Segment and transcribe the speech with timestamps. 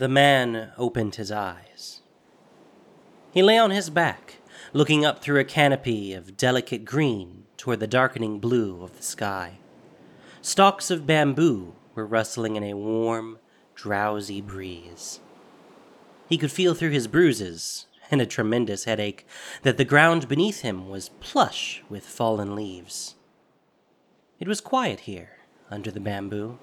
[0.00, 2.00] The man opened his eyes.
[3.32, 4.36] He lay on his back,
[4.72, 9.58] looking up through a canopy of delicate green toward the darkening blue of the sky.
[10.40, 13.40] Stalks of bamboo were rustling in a warm,
[13.74, 15.20] drowsy breeze.
[16.30, 19.26] He could feel through his bruises and a tremendous headache
[19.64, 23.16] that the ground beneath him was plush with fallen leaves.
[24.38, 25.40] It was quiet here,
[25.70, 26.58] under the bamboo.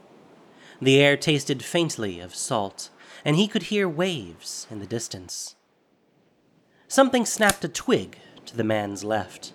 [0.81, 2.89] The air tasted faintly of salt,
[3.23, 5.55] and he could hear waves in the distance.
[6.87, 9.53] Something snapped a twig to the man's left.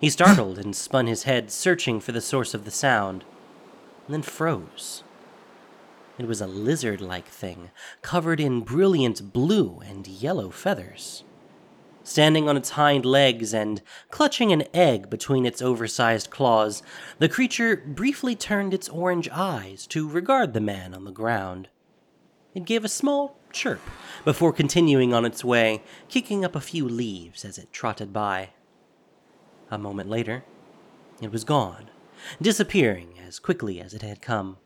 [0.00, 3.24] He startled and spun his head, searching for the source of the sound,
[4.06, 5.02] and then froze.
[6.18, 7.70] It was a lizard like thing,
[8.02, 11.24] covered in brilliant blue and yellow feathers.
[12.02, 16.82] Standing on its hind legs and clutching an egg between its oversized claws,
[17.18, 21.68] the creature briefly turned its orange eyes to regard the man on the ground.
[22.58, 23.80] It gave a small chirp
[24.24, 28.48] before continuing on its way, kicking up a few leaves as it trotted by.
[29.70, 30.42] A moment later,
[31.22, 31.88] it was gone,
[32.42, 34.56] disappearing as quickly as it had come.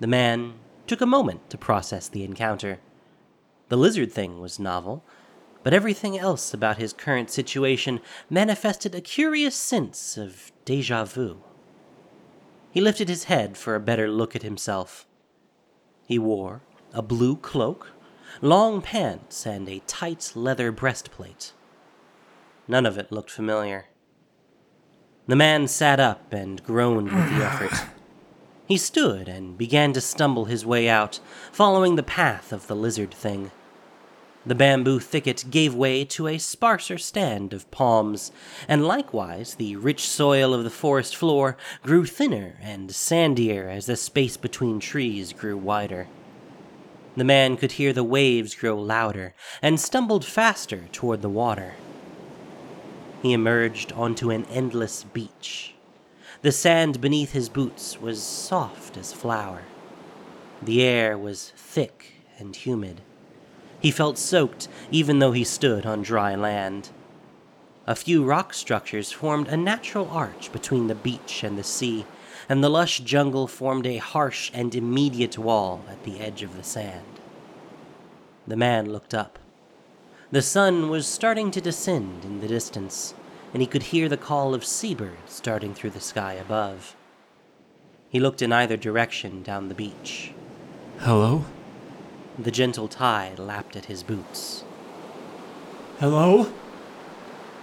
[0.00, 0.54] The man
[0.88, 2.80] took a moment to process the encounter.
[3.68, 5.04] The lizard thing was novel,
[5.62, 11.40] but everything else about his current situation manifested a curious sense of deja vu.
[12.72, 15.07] He lifted his head for a better look at himself.
[16.08, 16.62] He wore
[16.94, 17.92] a blue cloak,
[18.40, 21.52] long pants, and a tight leather breastplate.
[22.66, 23.88] None of it looked familiar.
[25.26, 27.90] The man sat up and groaned with the effort.
[28.66, 31.20] He stood and began to stumble his way out,
[31.52, 33.50] following the path of the lizard thing.
[34.48, 38.32] The bamboo thicket gave way to a sparser stand of palms,
[38.66, 43.94] and likewise the rich soil of the forest floor grew thinner and sandier as the
[43.94, 46.08] space between trees grew wider.
[47.14, 51.74] The man could hear the waves grow louder and stumbled faster toward the water.
[53.20, 55.74] He emerged onto an endless beach.
[56.40, 59.64] The sand beneath his boots was soft as flour.
[60.62, 63.02] The air was thick and humid.
[63.80, 66.90] He felt soaked even though he stood on dry land.
[67.86, 72.04] A few rock structures formed a natural arch between the beach and the sea,
[72.48, 76.62] and the lush jungle formed a harsh and immediate wall at the edge of the
[76.62, 77.20] sand.
[78.46, 79.38] The man looked up.
[80.30, 83.14] The sun was starting to descend in the distance,
[83.52, 86.94] and he could hear the call of seabirds starting through the sky above.
[88.10, 90.32] He looked in either direction down the beach.
[90.98, 91.44] Hello?
[92.38, 94.62] The gentle tide lapped at his boots.
[95.98, 96.52] Hello?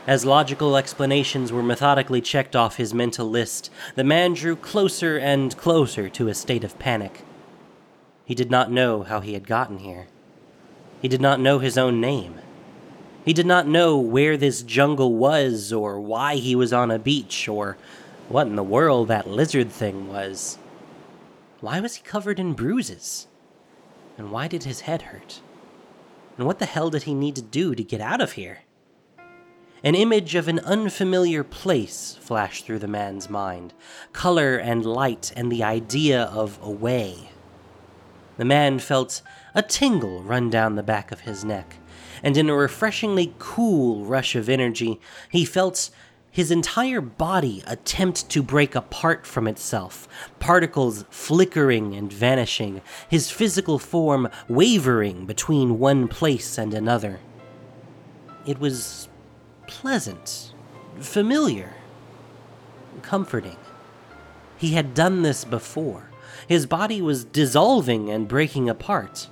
[0.06, 5.56] As logical explanations were methodically checked off his mental list, the man drew closer and
[5.56, 7.24] closer to a state of panic.
[8.26, 10.08] He did not know how he had gotten here.
[11.02, 12.36] He did not know his own name.
[13.24, 17.48] He did not know where this jungle was, or why he was on a beach,
[17.48, 17.78] or
[18.28, 20.58] what in the world that lizard thing was.
[21.62, 23.28] Why was he covered in bruises?
[24.18, 25.42] And why did his head hurt?
[26.38, 28.60] And what the hell did he need to do to get out of here?
[29.84, 33.74] An image of an unfamiliar place flashed through the man's mind
[34.14, 37.30] color and light, and the idea of a way.
[38.38, 39.22] The man felt
[39.54, 41.78] a tingle run down the back of his neck
[42.24, 45.00] and in a refreshingly cool rush of energy,
[45.30, 45.90] he felt
[46.36, 50.06] his entire body attempt to break apart from itself,
[50.38, 57.22] particles flickering and vanishing, his physical form wavering between one place and another.
[58.46, 59.08] It was
[59.66, 60.54] pleasant,
[61.00, 61.74] familiar,
[63.02, 63.56] comforting.
[64.58, 66.10] He had done this before.
[66.50, 69.30] His body was dissolving and breaking apart.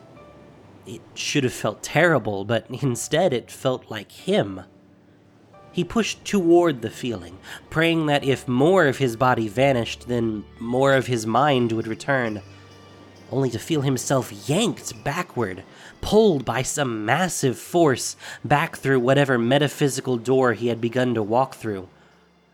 [0.88, 4.62] It should have felt terrible, but instead it felt like him.
[5.74, 7.40] He pushed toward the feeling,
[7.72, 12.44] praying that if more of his body vanished, then more of his mind would return,
[13.32, 15.64] only to feel himself yanked backward,
[16.00, 18.16] pulled by some massive force
[18.46, 21.90] back through whatever metaphysical door he had begun to walk through.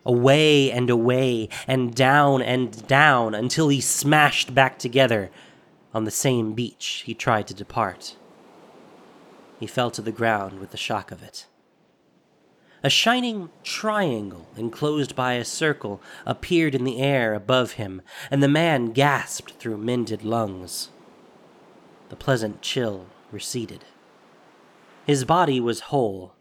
[0.05, 5.29] Away and away, and down and down, until he smashed back together
[5.93, 8.15] on the same beach he tried to depart.
[9.59, 11.47] He fell to the ground with the shock of it.
[12.81, 18.47] A shining triangle enclosed by a circle appeared in the air above him, and the
[18.47, 20.89] man gasped through mended lungs.
[22.07, 23.83] The pleasant chill receded.
[25.05, 26.33] His body was whole,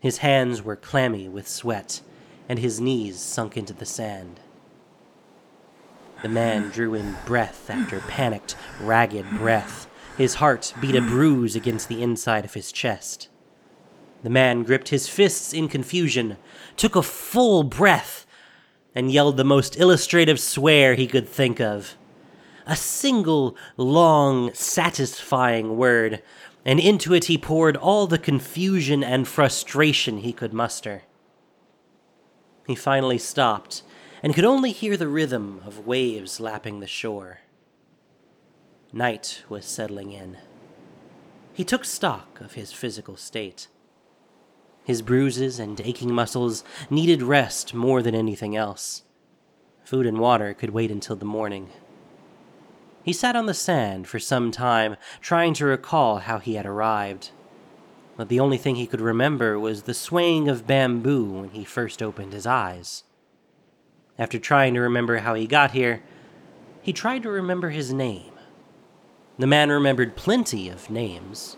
[0.00, 2.00] his hands were clammy with sweat,
[2.48, 4.40] and his knees sunk into the sand.
[6.22, 11.88] The man drew in breath after panicked, ragged breath, His heart beat a bruise against
[11.88, 13.28] the inside of his chest.
[14.22, 16.36] The man gripped his fists in confusion,
[16.76, 18.26] took a full breath,
[18.94, 21.96] and yelled the most illustrative swear he could think of.
[22.66, 26.22] A single, long, satisfying word,
[26.64, 31.02] and into it he poured all the confusion and frustration he could muster.
[32.66, 33.82] He finally stopped
[34.22, 37.40] and could only hear the rhythm of waves lapping the shore.
[38.92, 40.36] Night was settling in.
[41.52, 43.66] He took stock of his physical state.
[44.84, 49.02] His bruises and aching muscles needed rest more than anything else.
[49.84, 51.70] Food and water could wait until the morning.
[53.04, 57.30] He sat on the sand for some time, trying to recall how he had arrived.
[58.16, 62.02] But the only thing he could remember was the swaying of bamboo when he first
[62.02, 63.04] opened his eyes.
[64.18, 66.02] After trying to remember how he got here,
[66.82, 68.32] he tried to remember his name.
[69.38, 71.56] The man remembered plenty of names.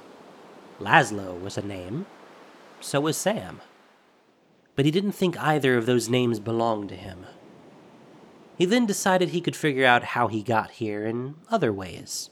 [0.79, 2.07] Laszlo was a name,
[2.85, 3.61] so was Sam.
[4.77, 7.27] But he didn't think either of those names belonged to him.
[8.57, 12.31] He then decided he could figure out how he got here in other ways.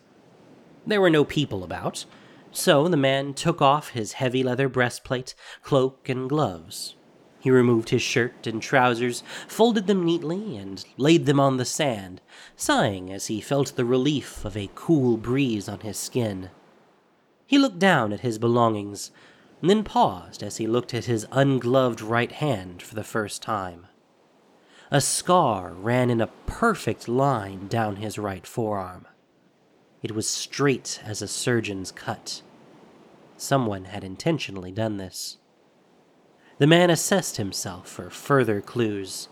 [0.87, 2.05] There were no people about,
[2.51, 6.97] so the man took off his heavy leather breastplate, cloak, and gloves.
[7.41, 12.21] He removed his shirt and trousers, folded them neatly, and laid them on the sand,
[12.55, 16.51] sighing as he felt the relief of a cool breeze on his skin.
[17.47, 19.11] He looked down at his belongings,
[19.63, 23.87] and then paused as he looked at his ungloved right hand for the first time.
[24.91, 29.07] A scar ran in a perfect line down his right forearm.
[30.03, 32.43] It was straight as a surgeon's cut.
[33.37, 35.39] Someone had intentionally done this.
[36.59, 39.29] The man assessed himself for further clues.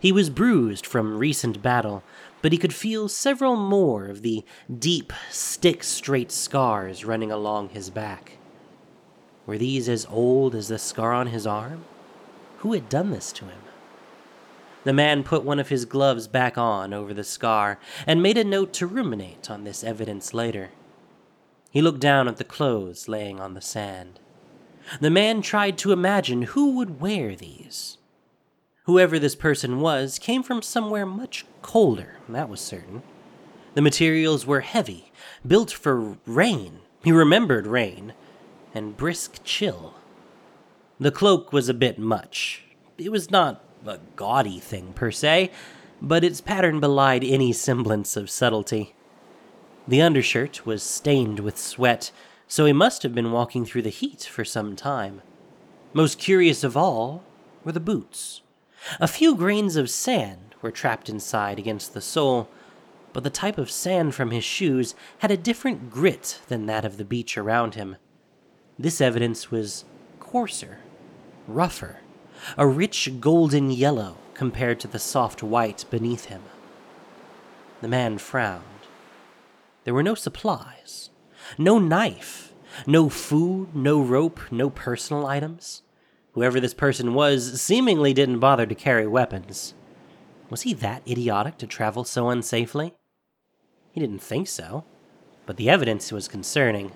[0.00, 2.02] He was bruised from recent battle,
[2.42, 4.44] but he could feel several more of the
[4.76, 8.38] deep, stick straight scars running along his back.
[9.52, 11.84] Were these as old as the scar on his arm?
[12.60, 13.60] Who had done this to him?
[14.84, 18.44] The man put one of his gloves back on over the scar and made a
[18.44, 20.70] note to ruminate on this evidence later.
[21.70, 24.20] He looked down at the clothes laying on the sand.
[25.02, 27.98] The man tried to imagine who would wear these.
[28.84, 33.02] Whoever this person was came from somewhere much colder, that was certain.
[33.74, 35.12] The materials were heavy,
[35.46, 36.78] built for rain.
[37.04, 38.14] He remembered rain,
[38.74, 39.94] and brisk chill.
[40.98, 42.64] The cloak was a bit much.
[42.98, 45.50] It was not a gaudy thing per se,
[46.00, 48.94] but its pattern belied any semblance of subtlety.
[49.86, 52.12] The undershirt was stained with sweat,
[52.46, 55.22] so he must have been walking through the heat for some time.
[55.92, 57.24] Most curious of all
[57.64, 58.42] were the boots.
[59.00, 62.48] A few grains of sand were trapped inside against the sole,
[63.12, 66.96] but the type of sand from his shoes had a different grit than that of
[66.96, 67.96] the beach around him.
[68.78, 69.84] This evidence was
[70.18, 70.78] coarser,
[71.46, 71.98] rougher,
[72.56, 76.42] a rich golden yellow compared to the soft white beneath him.
[77.80, 78.64] The man frowned.
[79.84, 81.10] There were no supplies,
[81.58, 82.52] no knife,
[82.86, 85.82] no food, no rope, no personal items.
[86.32, 89.74] Whoever this person was seemingly didn't bother to carry weapons.
[90.48, 92.92] Was he that idiotic to travel so unsafely?
[93.90, 94.84] He didn't think so,
[95.44, 96.92] but the evidence was concerning.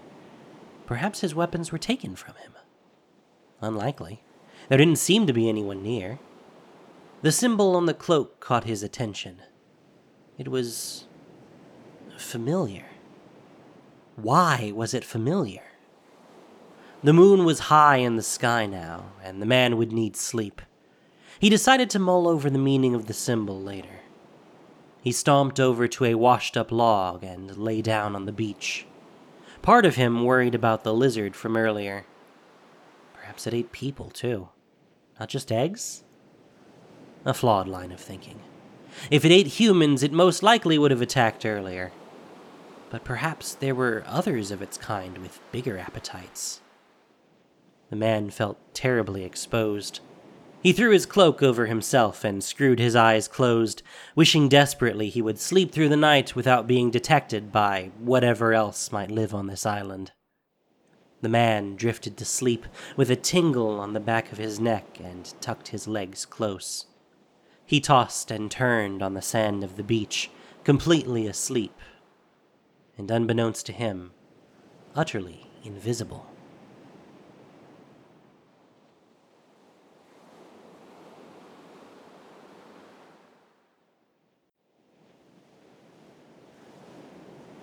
[0.86, 2.52] Perhaps his weapons were taken from him.
[3.60, 4.22] Unlikely.
[4.68, 6.18] There didn't seem to be anyone near.
[7.22, 9.42] The symbol on the cloak caught his attention.
[10.38, 11.06] It was
[12.16, 12.84] familiar.
[14.16, 15.62] Why was it familiar?
[17.02, 20.62] The moon was high in the sky now, and the man would need sleep.
[21.38, 24.00] He decided to mull over the meaning of the symbol later.
[25.02, 28.86] He stomped over to a washed up log and lay down on the beach.
[29.62, 32.06] Part of him worried about the lizard from earlier.
[33.14, 34.48] Perhaps it ate people, too.
[35.18, 36.04] Not just eggs?
[37.24, 38.40] A flawed line of thinking.
[39.10, 41.92] If it ate humans, it most likely would have attacked earlier.
[42.90, 46.60] But perhaps there were others of its kind with bigger appetites.
[47.90, 50.00] The man felt terribly exposed.
[50.66, 53.84] He threw his cloak over himself and screwed his eyes closed,
[54.16, 59.08] wishing desperately he would sleep through the night without being detected by whatever else might
[59.08, 60.10] live on this island.
[61.20, 65.32] The man drifted to sleep with a tingle on the back of his neck and
[65.40, 66.86] tucked his legs close.
[67.64, 70.32] He tossed and turned on the sand of the beach,
[70.64, 71.78] completely asleep,
[72.98, 74.10] and unbeknownst to him,
[74.96, 76.26] utterly invisible.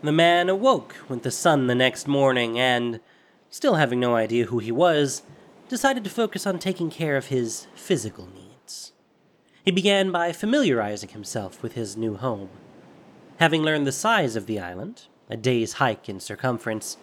[0.04, 3.00] The man awoke with the sun the next morning and,
[3.50, 5.22] still having no idea who he was,
[5.70, 8.92] decided to focus on taking care of his physical needs.
[9.64, 12.50] He began by familiarizing himself with his new home.
[13.38, 16.98] Having learned the size of the island, a day's hike in circumference,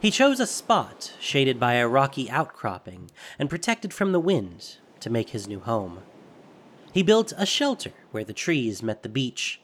[0.00, 5.10] he chose a spot shaded by a rocky outcropping and protected from the wind to
[5.10, 5.98] make his new home.
[6.90, 9.60] He built a shelter where the trees met the beach.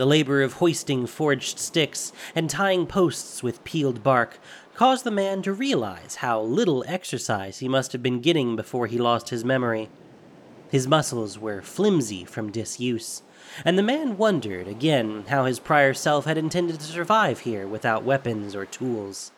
[0.00, 4.38] The labor of hoisting forged sticks and tying posts with peeled bark
[4.74, 8.96] caused the man to realize how little exercise he must have been getting before he
[8.96, 9.90] lost his memory.
[10.70, 13.20] His muscles were flimsy from disuse,
[13.62, 18.02] and the man wondered again how his prior self had intended to survive here without
[18.02, 19.32] weapons or tools.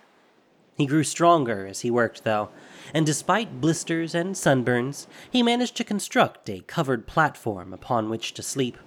[0.77, 2.51] He grew stronger as he worked, though,
[2.95, 8.45] and despite blisters and sunburns, he managed to construct a covered platform upon which to
[8.45, 8.79] sleep.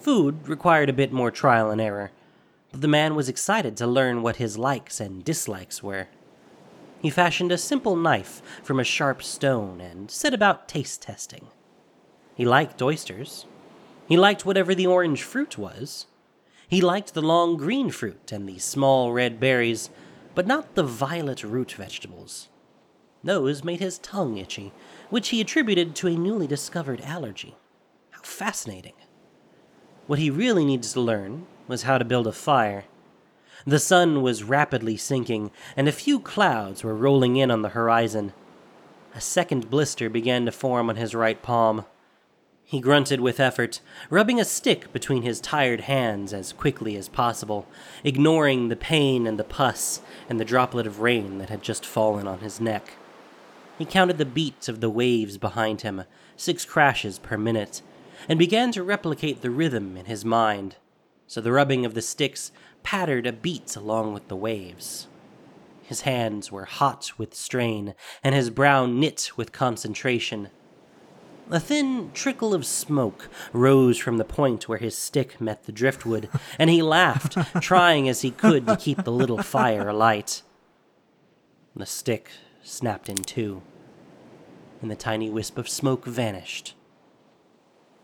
[0.00, 2.10] Food required a bit more trial and error,
[2.72, 6.08] but the man was excited to learn what his likes and dislikes were.
[7.02, 11.48] He fashioned a simple knife from a sharp stone and set about taste testing.
[12.34, 13.44] He liked oysters.
[14.08, 16.06] He liked whatever the orange fruit was.
[16.66, 19.90] He liked the long green fruit and the small red berries,
[20.34, 22.48] but not the violet root vegetables.
[23.22, 24.72] Those made his tongue itchy,
[25.10, 27.54] which he attributed to a newly discovered allergy.
[28.12, 28.94] How fascinating.
[30.10, 32.82] What he really needed to learn was how to build a fire.
[33.64, 38.32] The sun was rapidly sinking, and a few clouds were rolling in on the horizon.
[39.14, 41.84] A second blister began to form on his right palm.
[42.64, 47.68] He grunted with effort, rubbing a stick between his tired hands as quickly as possible,
[48.02, 52.26] ignoring the pain and the pus and the droplet of rain that had just fallen
[52.26, 52.94] on his neck.
[53.78, 56.02] He counted the beats of the waves behind him,
[56.36, 57.80] six crashes per minute,
[58.30, 60.76] and began to replicate the rhythm in his mind,
[61.26, 62.52] so the rubbing of the sticks
[62.84, 65.08] pattered a beat along with the waves.
[65.82, 70.48] His hands were hot with strain, and his brow knit with concentration.
[71.50, 76.28] A thin trickle of smoke rose from the point where his stick met the driftwood,
[76.56, 80.42] and he laughed, trying as he could to keep the little fire alight.
[81.74, 82.30] The stick
[82.62, 83.62] snapped in two,
[84.80, 86.76] and the tiny wisp of smoke vanished.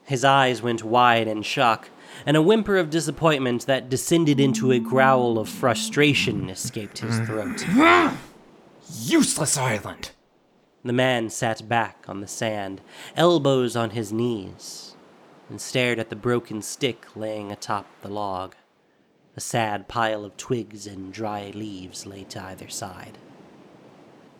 [0.06, 1.90] His eyes went wide in shock,
[2.24, 7.66] and a whimper of disappointment that descended into a growl of frustration escaped his throat.
[9.02, 10.12] Useless island!
[10.84, 12.80] The man sat back on the sand,
[13.16, 14.94] elbows on his knees,
[15.50, 18.54] and stared at the broken stick laying atop the log.
[19.36, 23.18] A sad pile of twigs and dry leaves lay to either side.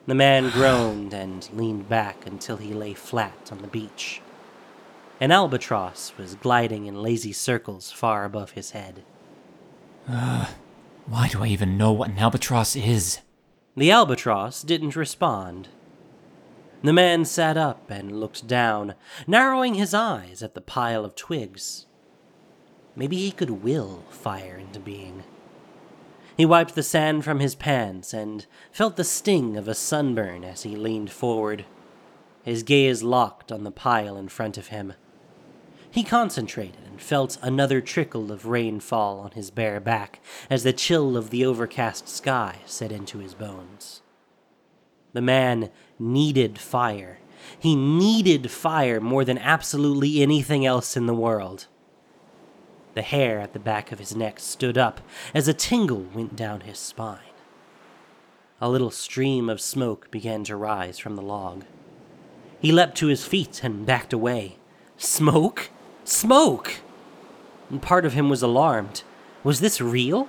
[0.06, 4.22] The man groaned and leaned back until he lay flat on the beach.
[5.18, 9.02] An albatross was gliding in lazy circles far above his head.
[10.06, 13.20] Why do I even know what an albatross is?
[13.76, 15.68] The albatross didn't respond.
[16.82, 18.94] The man sat up and looked down,
[19.26, 21.86] narrowing his eyes at the pile of twigs.
[22.94, 25.24] Maybe he could will fire into being.
[26.36, 30.64] He wiped the sand from his pants and felt the sting of a sunburn as
[30.64, 31.64] he leaned forward,
[32.44, 34.92] his gaze locked on the pile in front of him.
[35.96, 40.74] He concentrated and felt another trickle of rain fall on his bare back as the
[40.74, 44.02] chill of the overcast sky set into his bones.
[45.14, 47.20] The man needed fire.
[47.58, 51.66] He needed fire more than absolutely anything else in the world.
[52.92, 55.00] The hair at the back of his neck stood up
[55.32, 57.20] as a tingle went down his spine.
[58.60, 61.64] A little stream of smoke began to rise from the log.
[62.60, 64.58] He leapt to his feet and backed away.
[64.98, 65.70] Smoke?
[66.06, 66.76] Smoke!
[67.68, 69.02] And part of him was alarmed.
[69.42, 70.28] Was this real?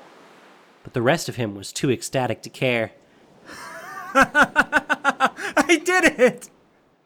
[0.83, 2.93] But the rest of him was too ecstatic to care.
[4.15, 6.49] I did it!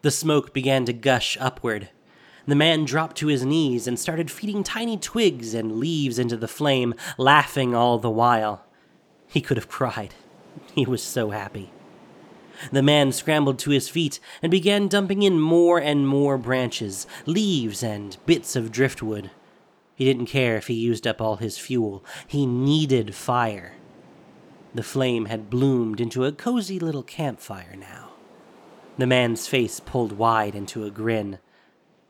[0.00, 1.90] The smoke began to gush upward.
[2.46, 6.48] The man dropped to his knees and started feeding tiny twigs and leaves into the
[6.48, 8.64] flame, laughing all the while.
[9.28, 10.14] He could have cried.
[10.74, 11.71] He was so happy.
[12.70, 17.82] The man scrambled to his feet and began dumping in more and more branches, leaves,
[17.82, 19.30] and bits of driftwood.
[19.94, 22.04] He didn't care if he used up all his fuel.
[22.26, 23.74] He needed fire.
[24.74, 28.10] The flame had bloomed into a cozy little campfire now.
[28.98, 31.38] The man's face pulled wide into a grin.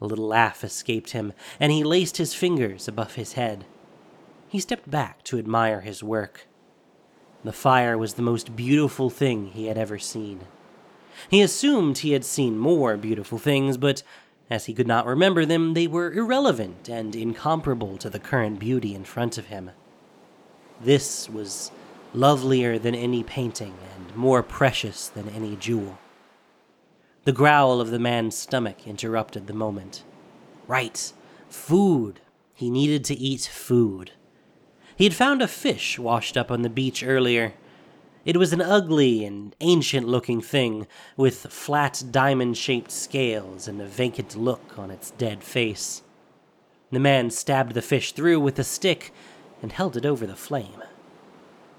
[0.01, 3.65] A little laugh escaped him, and he laced his fingers above his head.
[4.49, 6.47] He stepped back to admire his work.
[7.45, 10.41] The fire was the most beautiful thing he had ever seen.
[11.29, 14.03] He assumed he had seen more beautiful things, but
[14.49, 18.95] as he could not remember them, they were irrelevant and incomparable to the current beauty
[18.95, 19.71] in front of him.
[20.81, 21.71] This was
[22.15, 25.99] lovelier than any painting and more precious than any jewel.
[27.25, 30.05] The growl of the man's stomach interrupted the moment.
[30.67, 31.13] Right,
[31.49, 32.21] food.
[32.55, 34.13] He needed to eat food.
[34.97, 37.55] He had found a fish washed up on the beach earlier.
[38.25, 43.87] It was an ugly and ancient looking thing, with flat diamond shaped scales and a
[43.87, 46.03] vacant look on its dead face.
[46.91, 49.13] The man stabbed the fish through with a stick
[49.61, 50.83] and held it over the flame.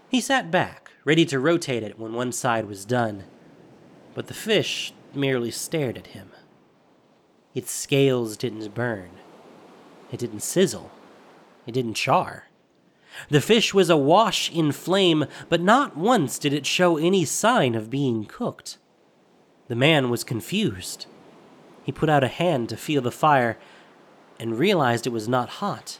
[0.10, 3.24] He sat back, ready to rotate it when one side was done,
[4.14, 6.32] but the fish merely stared at him.
[7.54, 9.12] Its scales didn't burn,
[10.12, 10.92] it didn't sizzle,
[11.68, 12.48] it didn't char.
[13.30, 17.90] The fish was awash in flame, but not once did it show any sign of
[17.90, 18.78] being cooked.
[19.68, 21.06] The man was confused.
[21.84, 23.58] He put out a hand to feel the fire
[24.40, 26.00] and realized it was not hot.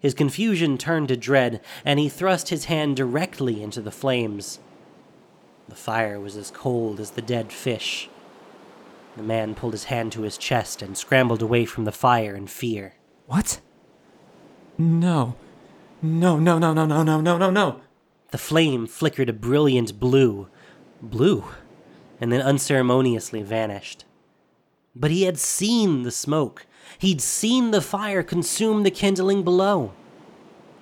[0.00, 4.60] His confusion turned to dread, and he thrust his hand directly into the flames.
[5.68, 8.08] The fire was as cold as the dead fish.
[9.16, 12.46] The man pulled his hand to his chest and scrambled away from the fire in
[12.46, 12.94] fear.
[13.26, 13.60] What?
[14.78, 15.34] No.
[16.00, 17.80] No, no, no, no, no, no, no, no, no.
[18.30, 20.48] The flame flickered a brilliant blue.
[21.02, 21.44] Blue.
[22.20, 24.04] And then unceremoniously vanished.
[24.94, 26.66] But he had seen the smoke.
[26.98, 29.92] He'd seen the fire consume the kindling below.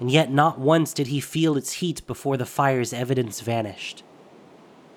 [0.00, 4.02] And yet not once did he feel its heat before the fire's evidence vanished.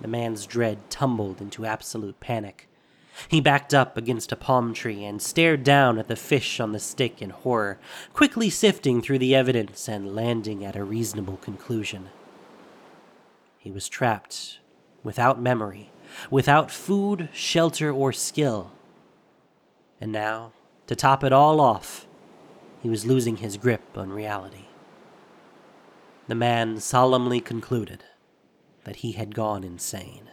[0.01, 2.68] The man's dread tumbled into absolute panic.
[3.27, 6.79] He backed up against a palm tree and stared down at the fish on the
[6.79, 7.79] stick in horror,
[8.13, 12.09] quickly sifting through the evidence and landing at a reasonable conclusion.
[13.57, 14.59] He was trapped,
[15.03, 15.91] without memory,
[16.31, 18.71] without food, shelter, or skill.
[19.99, 20.53] And now,
[20.87, 22.07] to top it all off,
[22.81, 24.65] he was losing his grip on reality.
[26.27, 28.03] The man solemnly concluded
[28.85, 30.28] that he had gone insane.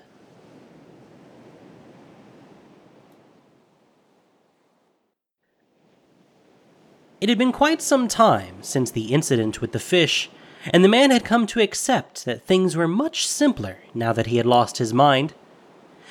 [7.19, 10.29] It had been quite some time since the incident with the fish,
[10.71, 14.37] and the man had come to accept that things were much simpler now that he
[14.37, 15.33] had lost his mind.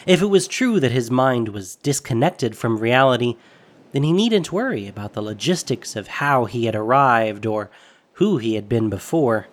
[0.07, 3.37] If it was true that his mind was disconnected from reality,
[3.91, 7.69] then he needn't worry about the logistics of how he had arrived or
[8.13, 9.47] who he had been before.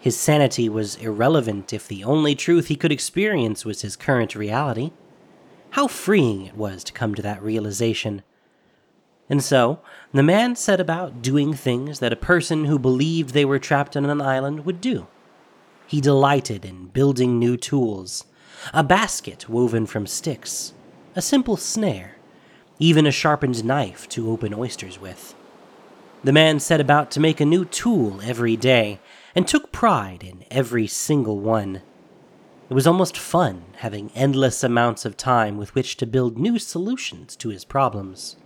[0.00, 4.90] His sanity was irrelevant if the only truth he could experience was his current reality.
[5.70, 8.22] How freeing it was to come to that realization.
[9.28, 9.80] And so,
[10.12, 14.04] the man set about doing things that a person who believed they were trapped on
[14.04, 15.06] an island would do.
[15.86, 18.24] He delighted in building new tools
[18.72, 20.72] a basket woven from sticks,
[21.14, 22.16] a simple snare,
[22.78, 25.34] even a sharpened knife to open oysters with.
[26.22, 29.00] The man set about to make a new tool every day
[29.34, 31.82] and took pride in every single one.
[32.70, 37.36] It was almost fun having endless amounts of time with which to build new solutions
[37.36, 38.36] to his problems.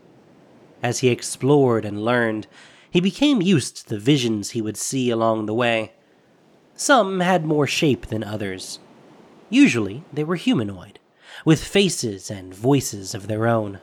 [0.82, 2.46] As he explored and learned,
[2.90, 5.92] he became used to the visions he would see along the way.
[6.74, 8.78] Some had more shape than others.
[9.50, 10.98] Usually, they were humanoid,
[11.44, 13.80] with faces and voices of their own.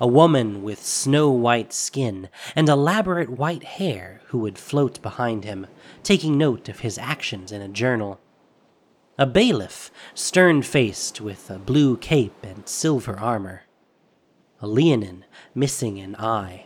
[0.00, 5.66] A woman with snow white skin and elaborate white hair who would float behind him,
[6.02, 8.20] taking note of his actions in a journal.
[9.16, 13.63] A bailiff, stern faced with a blue cape and silver armor
[14.64, 16.64] a leonin missing an eye.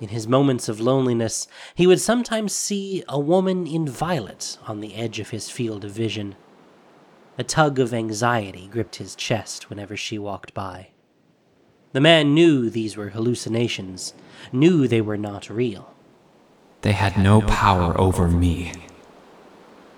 [0.00, 4.94] In his moments of loneliness, he would sometimes see a woman in violet on the
[4.94, 6.34] edge of his field of vision.
[7.36, 10.88] A tug of anxiety gripped his chest whenever she walked by.
[11.92, 14.14] The man knew these were hallucinations,
[14.50, 15.94] knew they were not real.
[16.80, 18.72] They had no power over me.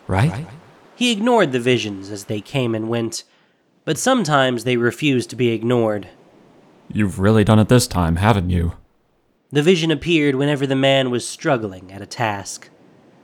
[0.09, 0.45] Right?
[0.97, 3.23] He ignored the visions as they came and went,
[3.85, 6.09] but sometimes they refused to be ignored.
[6.93, 8.73] You've really done it this time, haven't you?
[9.53, 12.71] The vision appeared whenever the man was struggling at a task.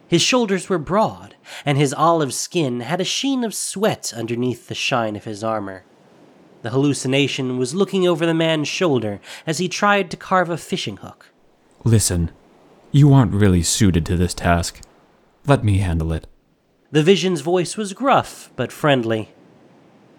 [0.09, 4.75] His shoulders were broad, and his olive skin had a sheen of sweat underneath the
[4.75, 5.85] shine of his armor.
[6.63, 10.99] The hallucination was looking over the man's shoulder as he tried to carve a fishing
[10.99, 11.31] hook.
[11.85, 12.31] Listen,
[12.93, 14.81] you aren't really suited to this task.
[15.47, 16.27] Let me handle it.
[16.91, 19.31] The vision's voice was gruff but friendly.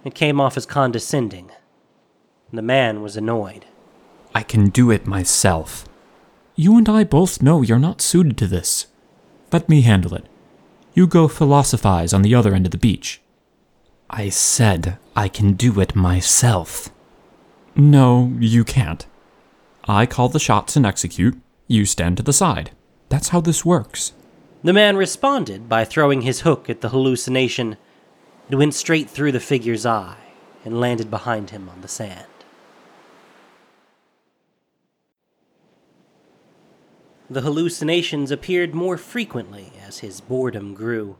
[0.04, 1.52] It came off as condescending.
[2.52, 3.66] The man was annoyed.
[4.34, 5.86] I can do it myself.
[6.56, 8.88] You and I both know you're not suited to this.
[9.52, 10.26] Let me handle it.
[10.94, 13.22] You go philosophize on the other end of the beach.
[14.10, 16.90] I said I can do it myself.
[17.76, 19.06] No, you can't.
[19.84, 21.38] I call the shots and execute.
[21.68, 22.72] You stand to the side.
[23.10, 24.14] That's how this works.
[24.64, 27.78] The man responded by throwing his hook at the hallucination.
[28.50, 30.18] It went straight through the figure's eye
[30.66, 32.26] and landed behind him on the sand.
[37.30, 41.18] The hallucinations appeared more frequently as his boredom grew.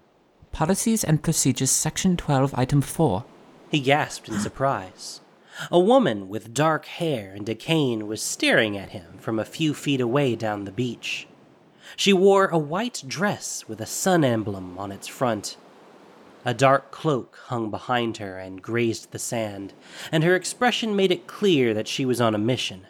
[0.54, 3.26] Policies and Procedures, Section 12, Item 4.
[3.70, 5.20] He gasped in surprise.
[5.70, 9.74] A woman with dark hair and a cane was staring at him from a few
[9.74, 11.28] feet away down the beach.
[11.98, 15.58] She wore a white dress with a sun emblem on its front.
[16.46, 19.74] A dark cloak hung behind her and grazed the sand,
[20.10, 22.88] and her expression made it clear that she was on a mission.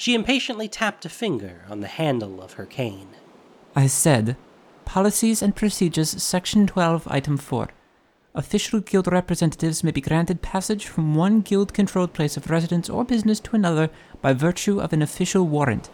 [0.00, 3.08] She impatiently tapped a finger on the handle of her cane.
[3.76, 4.38] I said,
[4.86, 7.68] Policies and Procedures, Section 12, Item 4.
[8.34, 13.04] Official guild representatives may be granted passage from one guild controlled place of residence or
[13.04, 13.90] business to another
[14.22, 15.90] by virtue of an official warrant.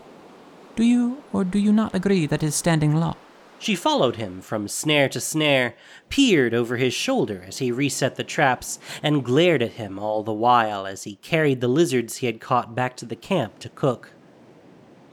[0.77, 3.17] Do you or do you not agree that is standing law?
[3.59, 5.75] She followed him from snare to snare,
[6.09, 10.33] peered over his shoulder as he reset the traps, and glared at him all the
[10.33, 14.11] while as he carried the lizards he had caught back to the camp to cook.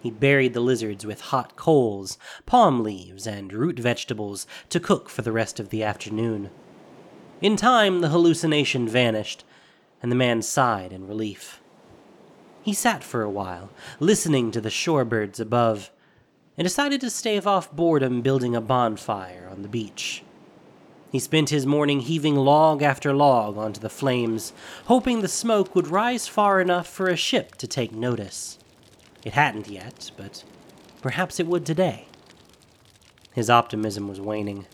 [0.01, 5.21] He buried the lizards with hot coals, palm leaves, and root vegetables to cook for
[5.21, 6.49] the rest of the afternoon.
[7.41, 9.45] In time, the hallucination vanished,
[10.01, 11.61] and the man sighed in relief.
[12.61, 13.69] He sat for a while,
[14.01, 15.89] listening to the shorebirds above
[16.57, 20.23] and decided to stave off boredom building a bonfire on the beach.
[21.11, 24.51] He spent his morning heaving log after log onto the flames,
[24.85, 28.57] hoping the smoke would rise far enough for a ship to take notice.
[29.23, 30.43] It hadn't yet, but
[31.01, 32.07] perhaps it would today.
[33.33, 34.65] His optimism was waning.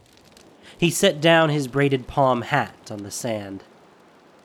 [0.77, 3.63] He set down his braided palm hat on the sand.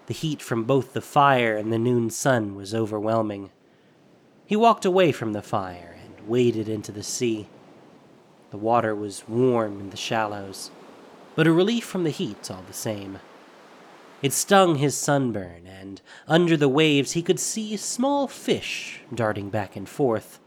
[0.06, 3.50] The heat from both the fire and the noon sun was overwhelming.
[4.46, 5.94] He walked away from the fire
[6.26, 7.48] waded into the sea.
[8.50, 10.70] The water was warm in the shallows,
[11.34, 13.18] but a relief from the heat all the same.
[14.22, 19.76] It stung his sunburn, and under the waves he could see small fish darting back
[19.76, 20.40] and forth.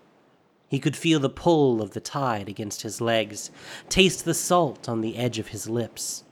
[0.68, 3.52] He could feel the pull of the tide against his legs,
[3.88, 6.24] taste the salt on the edge of his lips,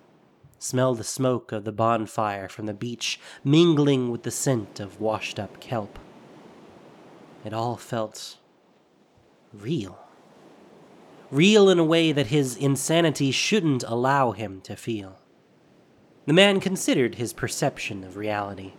[0.58, 5.40] smell the smoke of the bonfire from the beach mingling with the scent of washed
[5.40, 6.00] up kelp.
[7.46, 8.38] It all felt
[9.62, 10.00] real.
[11.32, 15.20] Real in a way that his insanity shouldn't allow him to feel.
[16.26, 18.74] The man considered his perception of reality.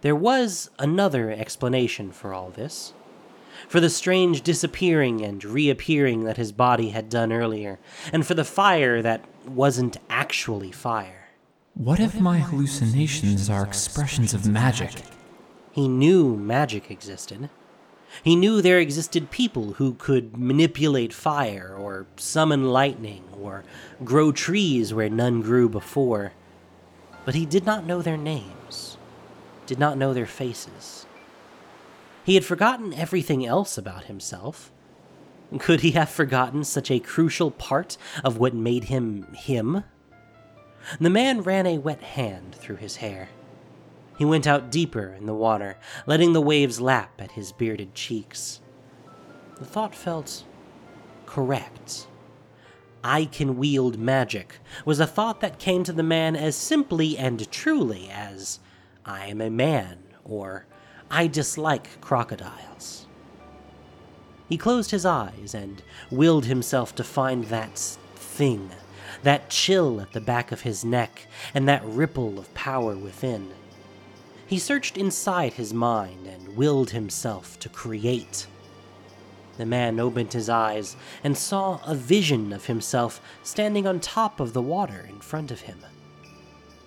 [0.00, 2.92] There was another explanation for all this.
[3.68, 7.78] For the strange disappearing and reappearing that his body had done earlier,
[8.12, 11.28] and for the fire that wasn't actually fire.
[11.74, 14.92] What if my hallucinations are expressions of magic?
[15.72, 17.48] He knew magic existed.
[18.22, 23.64] He knew there existed people who could manipulate fire, or summon lightning, or
[24.04, 26.32] grow trees where none grew before.
[27.24, 28.96] But he did not know their names,
[29.66, 31.06] did not know their faces.
[32.24, 34.70] He had forgotten everything else about himself.
[35.58, 39.84] Could he have forgotten such a crucial part of what made him him?
[41.00, 43.28] The man ran a wet hand through his hair.
[44.16, 48.60] He went out deeper in the water, letting the waves lap at his bearded cheeks.
[49.58, 50.44] The thought felt
[51.26, 52.06] correct.
[53.02, 57.50] I can wield magic was a thought that came to the man as simply and
[57.50, 58.60] truly as
[59.04, 60.66] I am a man or
[61.10, 63.06] I dislike crocodiles.
[64.48, 67.78] He closed his eyes and willed himself to find that
[68.14, 68.70] thing,
[69.22, 73.50] that chill at the back of his neck, and that ripple of power within.
[74.46, 78.46] He searched inside his mind and willed himself to create.
[79.56, 84.52] The man opened his eyes and saw a vision of himself standing on top of
[84.52, 85.78] the water in front of him.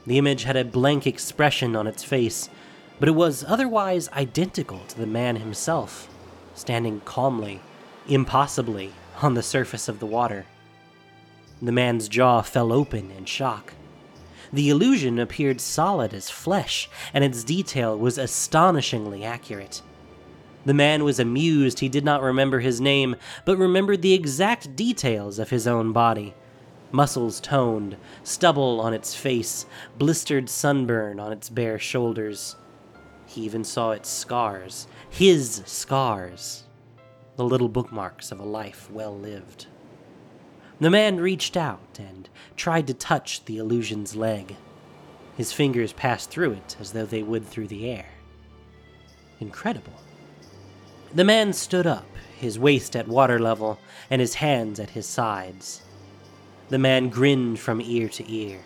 [0.05, 2.49] The image had a blank expression on its face,
[2.99, 6.09] but it was otherwise identical to the man himself,
[6.55, 7.61] standing calmly,
[8.07, 10.45] impossibly, on the surface of the water.
[11.61, 13.73] The man's jaw fell open in shock.
[14.51, 19.81] The illusion appeared solid as flesh, and its detail was astonishingly accurate.
[20.65, 25.39] The man was amused he did not remember his name, but remembered the exact details
[25.39, 26.33] of his own body
[26.91, 29.65] muscles toned, stubble on its face,
[29.97, 32.55] blistered sunburn on its bare shoulders.
[33.25, 36.63] He even saw its scars, his scars,
[37.35, 39.67] the little bookmarks of a life well lived.
[40.79, 44.55] The man reached out and tried to touch the illusion's leg.
[45.35, 48.05] His fingers passed through it as though they would through the air.
[49.39, 49.93] Incredible.
[51.13, 52.05] The man stood up,
[52.37, 55.81] his waist at water level and his hands at his sides.
[56.69, 58.59] The man grinned from ear to ear.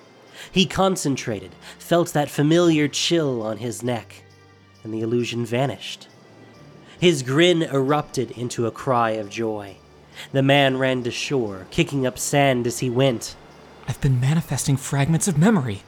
[0.52, 4.24] He concentrated, felt that familiar chill on his neck,
[4.84, 6.08] and the illusion vanished.
[7.00, 9.78] His grin erupted into a cry of joy.
[10.32, 13.36] The man ran to shore, kicking up sand as he went.
[13.88, 15.84] I've been manifesting fragments of memory.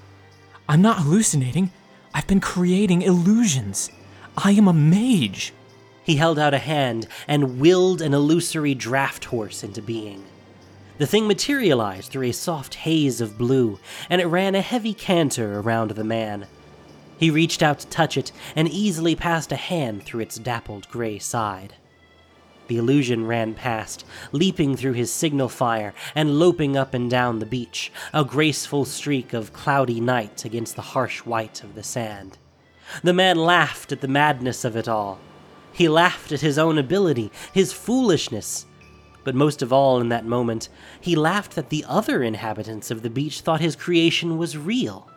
[0.67, 1.71] I'm not hallucinating.
[2.13, 3.89] I've been creating illusions.
[4.37, 5.53] I am a mage.
[6.03, 10.23] He held out a hand and willed an illusory draft horse into being.
[10.97, 15.59] The thing materialized through a soft haze of blue, and it ran a heavy canter
[15.59, 16.45] around the man.
[17.17, 21.19] He reached out to touch it and easily passed a hand through its dappled gray
[21.19, 21.75] side.
[22.67, 27.45] The illusion ran past, leaping through his signal fire and loping up and down the
[27.45, 32.37] beach, a graceful streak of cloudy night against the harsh white of the sand.
[33.03, 35.19] The man laughed at the madness of it all.
[35.73, 38.65] He laughed at his own ability, his foolishness.
[39.23, 40.69] But most of all, in that moment,
[41.01, 45.09] he laughed that the other inhabitants of the beach thought his creation was real.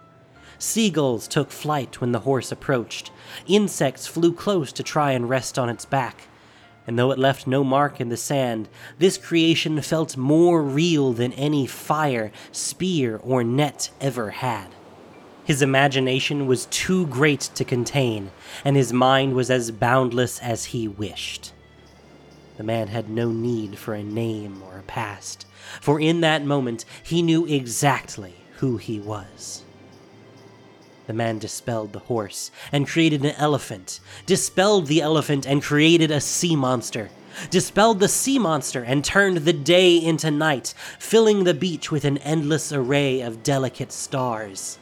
[0.59, 3.11] Seagulls took flight when the horse approached.
[3.47, 6.29] Insects flew close to try and rest on its back.
[6.87, 8.69] And though it left no mark in the sand,
[8.99, 14.69] this creation felt more real than any fire, spear, or net ever had.
[15.45, 18.31] His imagination was too great to contain,
[18.65, 21.53] and his mind was as boundless as he wished.
[22.57, 25.47] The man had no need for a name or a past,
[25.81, 29.63] for in that moment he knew exactly who he was.
[31.07, 36.21] The man dispelled the horse and created an elephant, dispelled the elephant and created a
[36.21, 37.11] sea monster,
[37.51, 42.19] dispelled the sea monster and turned the day into night, filling the beach with an
[42.19, 44.79] endless array of delicate stars.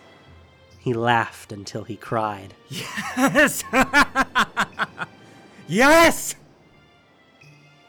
[0.78, 2.54] He laughed until he cried.
[2.68, 3.62] Yes!
[5.66, 6.34] yes!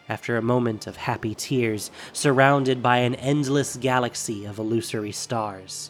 [0.07, 5.89] After a moment of happy tears, surrounded by an endless galaxy of illusory stars,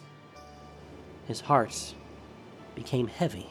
[1.26, 1.94] his heart
[2.76, 3.50] became heavy.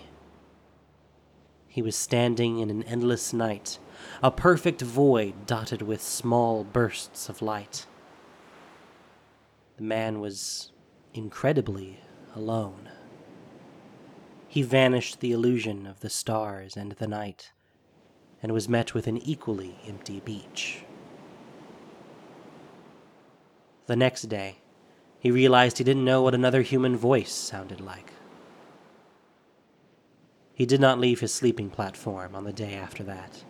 [1.67, 3.79] He was standing in an endless night,
[4.23, 7.85] a perfect void dotted with small bursts of light.
[9.75, 10.71] The man was
[11.13, 11.99] incredibly
[12.33, 12.87] alone.
[14.47, 17.51] He vanished the illusion of the stars and the night,
[18.41, 20.85] and was met with an equally empty beach.
[23.87, 24.59] The next day,
[25.19, 28.13] he realized he didn't know what another human voice sounded like.
[30.55, 33.43] He did not leave his sleeping platform on the day after that.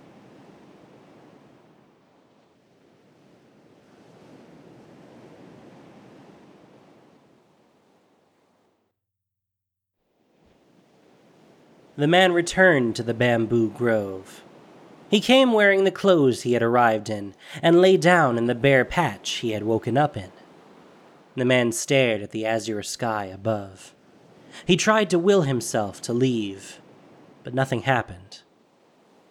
[11.96, 14.44] The man returned to the bamboo grove.
[15.10, 18.84] He came wearing the clothes he had arrived in and lay down in the bare
[18.84, 20.32] patch he had woken up in.
[21.36, 23.94] The man stared at the azure sky above.
[24.66, 26.82] He tried to will himself to leave,
[27.46, 28.42] but nothing happened.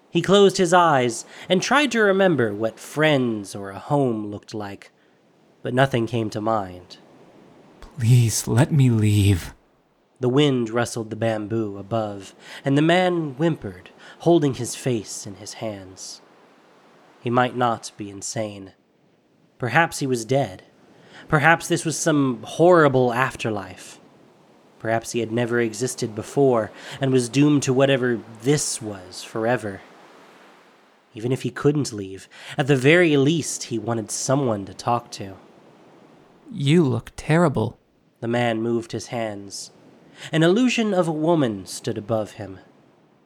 [0.09, 4.93] He closed his eyes and tried to remember what friends or a home looked like,
[5.63, 6.99] but nothing came to mind.
[7.81, 9.53] Please let me leave.
[10.21, 15.55] The wind rustled the bamboo above, and the man whimpered, holding his face in his
[15.55, 16.23] hands.
[17.21, 18.75] He might not be insane.
[19.59, 20.63] Perhaps he was dead.
[21.27, 23.99] Perhaps this was some horrible afterlife.
[24.85, 26.71] Perhaps he had never existed before
[27.01, 29.81] and was doomed to whatever this was forever.
[31.15, 35.37] Even if he couldn't leave, at the very least he wanted someone to talk to.
[36.53, 37.79] You look terrible.
[38.21, 39.71] The man moved his hands.
[40.31, 42.59] An illusion of a woman stood above him.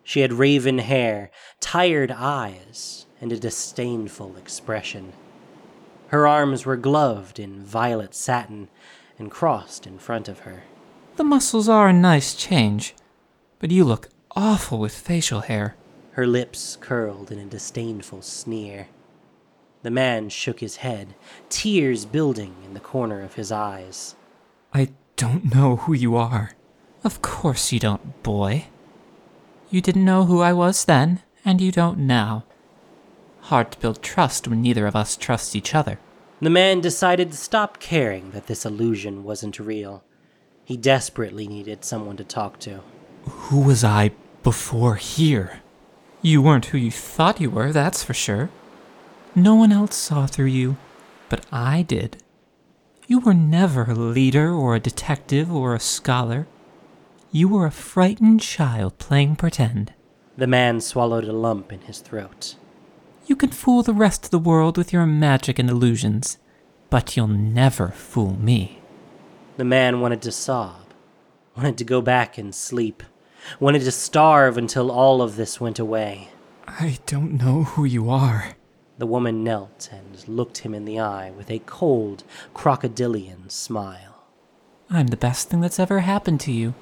[0.05, 5.12] She had raven hair, tired eyes, and a disdainful expression.
[6.11, 8.68] Her arms were gloved in violet satin
[9.18, 10.62] and crossed in front of her.
[11.18, 12.94] The muscles are a nice change,
[13.59, 15.74] but you look awful with facial hair.
[16.12, 18.87] Her lips curled in a disdainful sneer.
[19.83, 21.16] The man shook his head,
[21.48, 24.14] tears building in the corner of his eyes.
[24.72, 26.52] I don't know who you are.
[27.02, 28.66] Of course you don't, boy.
[29.70, 32.44] You didn't know who I was then, and you don't now.
[33.40, 35.98] Hard to build trust when neither of us trusts each other.
[36.40, 40.04] The man decided to stop caring that this illusion wasn't real.
[40.68, 42.81] He desperately needed someone to talk to.
[43.24, 44.11] Who was I
[44.42, 45.62] before here?
[46.20, 48.50] You weren't who you thought you were, that's for sure.
[49.35, 50.76] No one else saw through you,
[51.31, 52.22] but I did.
[53.07, 56.46] You were never a leader or a detective or a scholar.
[57.33, 59.94] You were a frightened child playing pretend.
[60.37, 62.57] The man swallowed a lump in his throat.
[63.24, 66.37] You can fool the rest of the world with your magic and illusions,
[66.90, 68.77] but you'll never fool me.
[69.59, 70.94] The man wanted to sob,
[71.57, 73.03] wanted to go back and sleep,
[73.59, 76.29] wanted to starve until all of this went away.
[76.68, 78.55] I don't know who you are.
[78.99, 82.23] The woman knelt and looked him in the eye with a cold,
[82.55, 84.23] crocodilian smile.
[84.90, 86.75] I'm the best thing that's ever happened to you.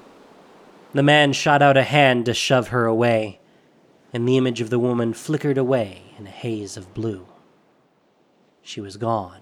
[0.93, 3.39] The man shot out a hand to shove her away,
[4.13, 7.25] and the image of the woman flickered away in a haze of blue.
[8.61, 9.41] She was gone.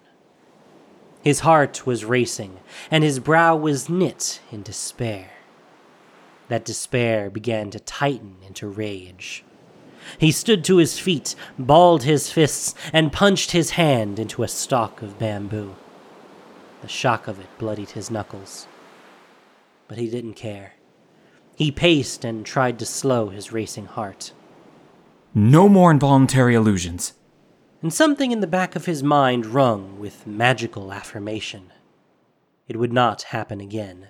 [1.26, 2.60] His heart was racing,
[2.92, 5.32] and his brow was knit in despair.
[6.50, 9.44] That despair began to tighten into rage.
[10.20, 15.02] He stood to his feet, balled his fists, and punched his hand into a stalk
[15.02, 15.76] of bamboo.
[16.84, 18.68] The shock of it bloodied his knuckles.
[19.88, 20.74] But he didn't care.
[21.56, 24.32] He paced and tried to slow his racing heart.
[25.34, 27.14] No more involuntary illusions.
[27.82, 31.72] And something in the back of his mind rung with magical affirmation.
[32.68, 34.08] It would not happen again.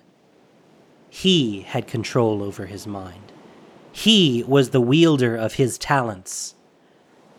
[1.10, 3.32] He had control over his mind.
[3.92, 6.54] He was the wielder of his talents.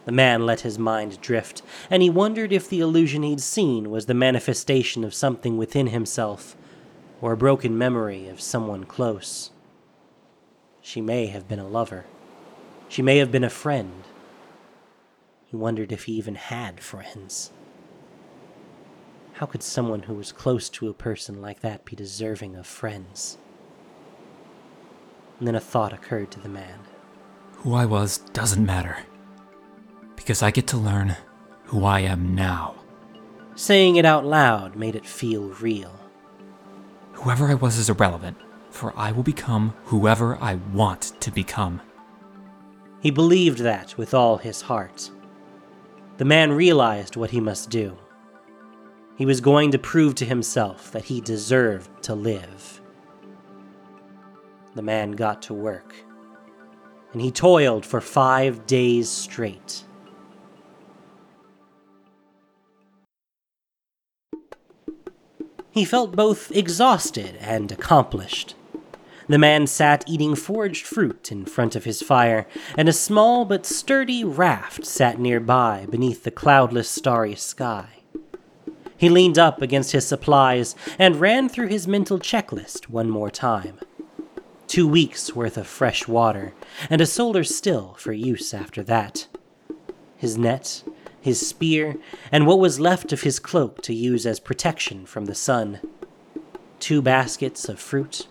[0.05, 4.05] The man let his mind drift, and he wondered if the illusion he'd seen was
[4.05, 6.55] the manifestation of something within himself,
[7.21, 9.51] or a broken memory of someone close.
[10.81, 12.05] She may have been a lover.
[12.87, 14.03] She may have been a friend.
[15.47, 17.51] He wondered if he even had friends.
[19.33, 23.38] How could someone who was close to a person like that be deserving of friends?
[25.39, 26.79] And then a thought occurred to the man.
[27.57, 28.97] Who I was doesn't matter.
[30.15, 31.15] Because I get to learn
[31.65, 32.75] who I am now.
[33.55, 35.97] Saying it out loud made it feel real.
[37.13, 38.38] Whoever I was is irrelevant,
[38.69, 41.81] for I will become whoever I want to become.
[42.99, 45.12] He believed that with all his heart.
[46.17, 47.95] The man realized what he must do.
[49.17, 52.82] He was going to prove to himself that he deserved to live.
[54.73, 55.95] The man got to work,
[57.13, 59.84] and he toiled for five days straight.
[65.69, 68.56] He felt both exhausted and accomplished.
[69.27, 73.65] The man sat eating foraged fruit in front of his fire, and a small but
[73.65, 77.87] sturdy raft sat nearby beneath the cloudless, starry sky.
[78.97, 83.79] He leaned up against his supplies and ran through his mental checklist one more time.
[84.65, 86.53] Two weeks' worth of fresh water,
[86.89, 89.27] and a solar still for use after that.
[90.15, 90.83] His net,
[91.19, 91.97] his spear,
[92.31, 95.79] and what was left of his cloak to use as protection from the sun.
[96.79, 98.27] Two baskets of fruit,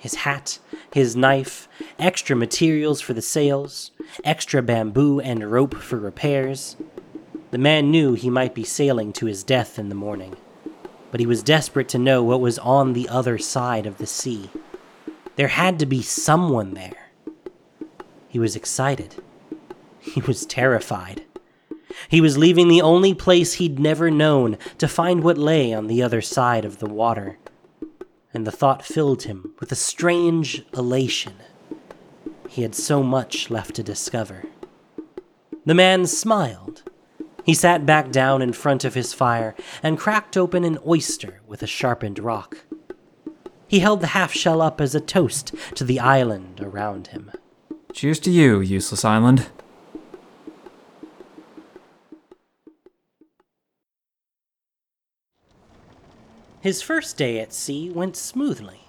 [0.00, 0.58] his hat,
[0.94, 3.90] his knife, extra materials for the sails,
[4.24, 6.76] extra bamboo and rope for repairs.
[7.50, 10.36] The man knew he might be sailing to his death in the morning,
[11.10, 14.48] but he was desperate to know what was on the other side of the sea.
[15.36, 17.10] There had to be someone there.
[18.26, 19.22] He was excited.
[19.98, 21.24] He was terrified.
[22.08, 26.02] He was leaving the only place he'd never known to find what lay on the
[26.02, 27.36] other side of the water.
[28.32, 31.34] And the thought filled him with a strange elation.
[32.48, 34.44] He had so much left to discover.
[35.66, 36.82] The man smiled.
[37.44, 41.62] He sat back down in front of his fire and cracked open an oyster with
[41.62, 42.58] a sharpened rock.
[43.66, 47.30] He held the half shell up as a toast to the island around him.
[47.92, 49.48] Cheers to you, useless island.
[56.60, 58.82] His first day at sea went smoothly.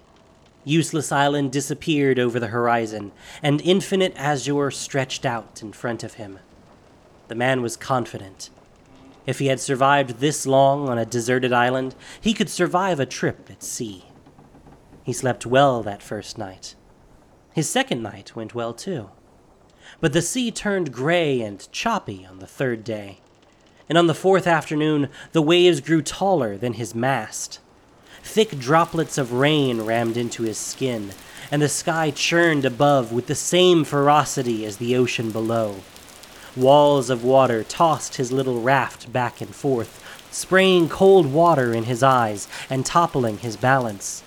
[0.64, 6.38] Useless Island disappeared over the horizon, and infinite azure stretched out in front of him.
[7.28, 8.50] The man was confident.
[9.26, 13.48] If he had survived this long on a deserted island, he could survive a trip
[13.50, 14.04] at sea.
[15.02, 16.74] He slept well that first night.
[17.54, 19.10] His second night went well too.
[19.98, 23.20] But the sea turned gray and choppy on the third day,
[23.88, 27.60] and on the fourth afternoon the waves grew taller than his mast.
[28.22, 31.12] Thick droplets of rain rammed into his skin,
[31.50, 35.76] and the sky churned above with the same ferocity as the ocean below.
[36.56, 42.02] Walls of water tossed his little raft back and forth, spraying cold water in his
[42.02, 44.22] eyes and toppling his balance.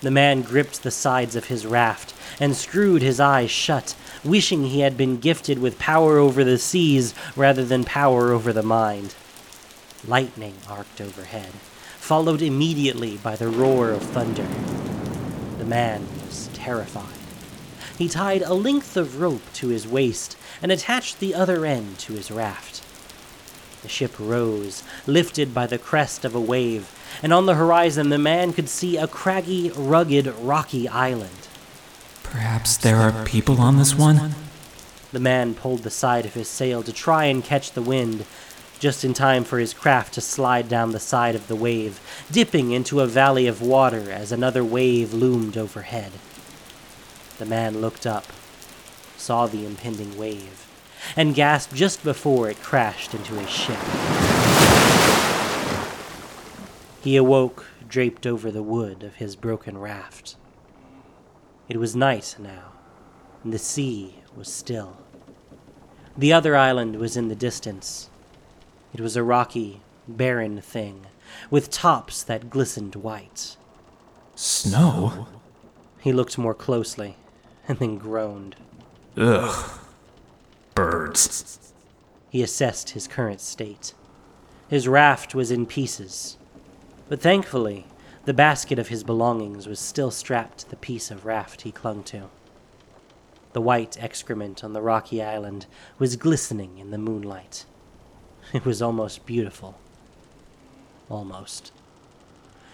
[0.00, 4.80] The man gripped the sides of his raft and screwed his eyes shut, wishing he
[4.80, 9.14] had been gifted with power over the seas rather than power over the mind.
[10.06, 11.52] Lightning arced overhead,
[12.06, 14.46] followed immediately by the roar of thunder.
[15.58, 17.18] The man was terrified.
[17.98, 22.12] he tied a length of rope to his waist and attached the other end to
[22.12, 22.80] his raft.
[23.82, 26.94] The ship rose, lifted by the crest of a wave,
[27.24, 31.48] and on the horizon the man could see a craggy, rugged, rocky island.
[32.22, 34.36] Perhaps there are people on this one?
[35.10, 38.26] The man pulled the side of his sail to try and catch the wind,
[38.78, 42.00] just in time for his craft to slide down the side of the wave,
[42.30, 46.12] dipping into a valley of water as another wave loomed overhead.
[47.38, 48.26] The man looked up,
[49.16, 50.66] saw the impending wave,
[51.16, 53.78] and gasped just before it crashed into his ship.
[57.00, 60.36] He awoke, draped over the wood of his broken raft.
[61.68, 62.72] It was night now,
[63.44, 64.96] and the sea was still.
[66.16, 68.10] The other island was in the distance.
[68.96, 71.04] It was a rocky, barren thing,
[71.50, 73.58] with tops that glistened white.
[74.34, 75.26] Snow?
[76.00, 77.18] He looked more closely,
[77.68, 78.56] and then groaned.
[79.14, 79.80] Ugh.
[80.74, 81.74] Birds.
[82.30, 83.92] He assessed his current state.
[84.66, 86.38] His raft was in pieces,
[87.10, 87.86] but thankfully,
[88.24, 92.02] the basket of his belongings was still strapped to the piece of raft he clung
[92.04, 92.30] to.
[93.52, 95.66] The white excrement on the rocky island
[95.98, 97.66] was glistening in the moonlight.
[98.52, 99.78] It was almost beautiful.
[101.08, 101.72] Almost.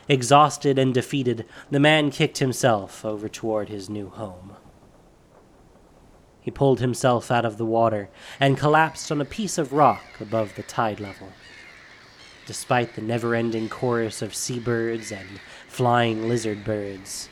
[0.09, 4.57] Exhausted and defeated, the man kicked himself over toward his new home.
[6.41, 8.09] He pulled himself out of the water
[8.41, 11.29] and collapsed on a piece of rock above the tide level.
[12.47, 17.29] Despite the never ending chorus of seabirds and flying lizard birds,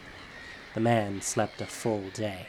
[0.75, 2.47] the man slept a full day.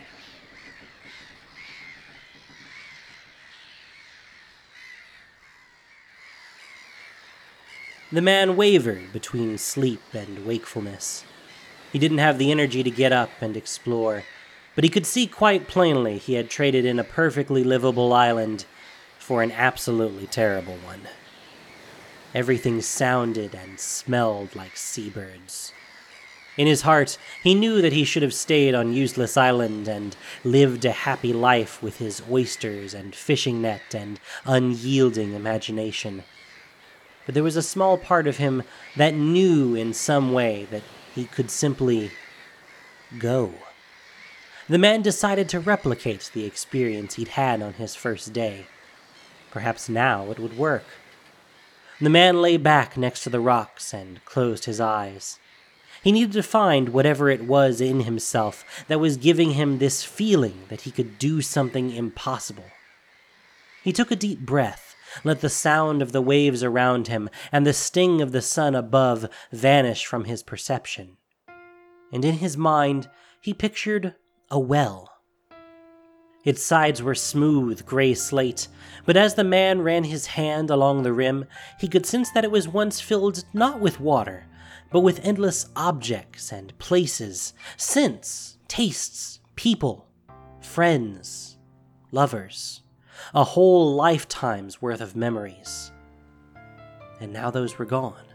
[8.14, 11.24] The man wavered between sleep and wakefulness.
[11.94, 14.26] He didn't have the energy to get up and explore,
[14.76, 18.66] but he could see quite plainly he had traded in a perfectly livable island
[19.18, 21.08] for an absolutely terrible one.
[22.36, 25.72] Everything sounded and smelled like seabirds.
[26.58, 30.84] In his heart, he knew that he should have stayed on Useless Island and lived
[30.84, 36.26] a happy life with his oysters and fishing net and unyielding imagination.
[37.26, 38.64] But there was a small part of him
[38.96, 42.12] that knew in some way that he could simply
[43.20, 43.54] go.
[44.68, 48.68] The man decided to replicate the experience he'd had on his first day.
[49.52, 50.86] Perhaps now it would work.
[52.00, 55.38] The man lay back next to the rocks and closed his eyes.
[56.04, 60.64] He needed to find whatever it was in himself that was giving him this feeling
[60.70, 62.72] that he could do something impossible.
[63.84, 64.91] He took a deep breath,
[65.24, 69.30] let the sound of the waves around him and the sting of the sun above
[69.52, 71.18] vanish from his perception.
[72.12, 73.10] And in his mind,
[73.42, 74.16] he pictured
[74.50, 75.10] a well.
[76.44, 78.68] Its sides were smooth gray slate,
[79.06, 81.46] but as the man ran his hand along the rim,
[81.80, 84.46] he could sense that it was once filled not with water,
[84.92, 90.08] but with endless objects and places, scents, tastes, people,
[90.62, 91.58] friends,
[92.12, 92.82] lovers,
[93.34, 95.92] a whole lifetime's worth of memories.
[97.20, 98.26] And now those were gone.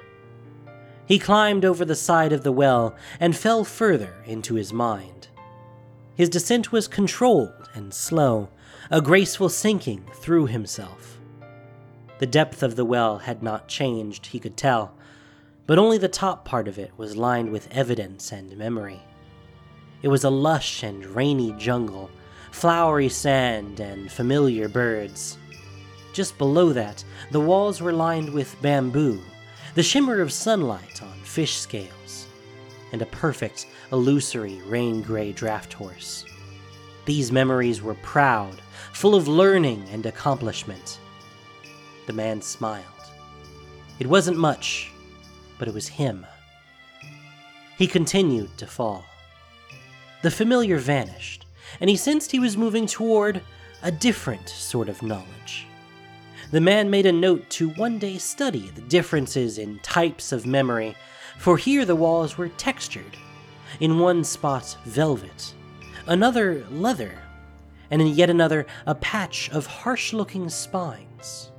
[1.07, 5.29] He climbed over the side of the well and fell further into his mind.
[6.15, 8.49] His descent was controlled and slow,
[8.91, 11.19] a graceful sinking through himself.
[12.19, 14.95] The depth of the well had not changed, he could tell,
[15.67, 19.03] but only the top part of it was lined with evidence and memory.
[20.03, 22.11] It was a lush and rainy jungle,
[22.57, 25.37] flowery sand and familiar birds.
[26.15, 29.21] Just below that, the walls were lined with bamboo,
[29.75, 32.27] the shimmer of sunlight on fish scales,
[32.93, 36.25] and a perfect, illusory rain gray draft horse.
[37.05, 38.57] These memories were proud,
[38.95, 40.99] full of learning and accomplishment.
[42.07, 42.85] The man smiled.
[43.99, 44.91] It wasn't much,
[45.59, 46.25] but it was him.
[47.77, 49.05] He continued to fall.
[50.23, 51.46] The familiar vanished,
[51.81, 53.43] and he sensed he was moving toward
[53.83, 55.67] a different sort of knowledge.
[56.51, 60.97] The man made a note to one day study the differences in types of memory,
[61.39, 63.17] for here the walls were textured.
[63.81, 65.55] In one spot, velvet,
[66.07, 67.19] another, leather,
[67.91, 71.51] and in yet another, a patch of harsh looking spines.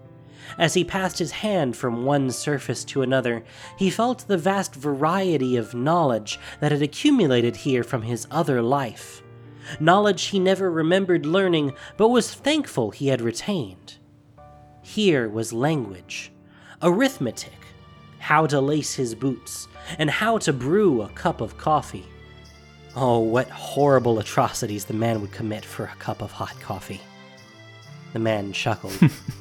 [0.58, 3.44] As he passed his hand from one surface to another,
[3.78, 9.22] he felt the vast variety of knowledge that had accumulated here from his other life.
[9.80, 13.96] Knowledge he never remembered learning, but was thankful he had retained.
[14.82, 16.32] Here was language,
[16.82, 17.52] arithmetic,
[18.20, 19.68] how to lace his boots,
[20.00, 22.06] and how to brew a cup of coffee.
[22.96, 27.02] Oh, what horrible atrocities the man would commit for a cup of hot coffee.
[28.14, 28.98] The man chuckled.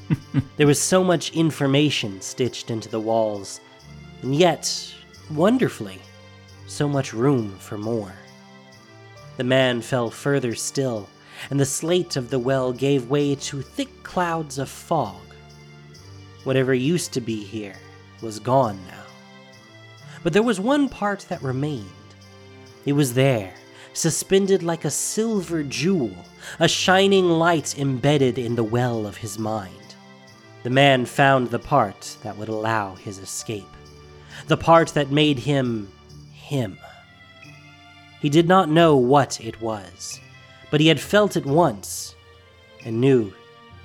[0.57, 3.59] there was so much information stitched into the walls,
[4.21, 4.93] and yet,
[5.31, 5.99] wonderfully,
[6.67, 8.13] so much room for more.
[9.37, 11.07] The man fell further still,
[11.49, 15.21] and the slate of the well gave way to thick clouds of fog.
[16.43, 17.75] Whatever used to be here
[18.21, 19.03] was gone now.
[20.23, 21.85] But there was one part that remained.
[22.85, 23.53] It was there,
[23.93, 26.15] suspended like a silver jewel,
[26.59, 29.73] a shining light embedded in the well of his mind.
[30.63, 33.69] The man found the part that would allow his escape,
[34.47, 35.91] the part that made him
[36.33, 36.79] him.
[38.19, 40.19] He did not know what it was,
[40.71, 42.15] but he had felt it once
[42.83, 43.33] and knew